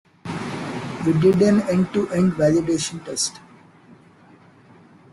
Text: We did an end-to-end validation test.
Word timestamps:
We 1.05 1.13
did 1.19 1.39
an 1.43 1.61
end-to-end 1.69 2.31
validation 2.33 3.05
test. 3.05 3.39